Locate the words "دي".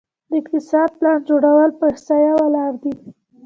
2.83-2.93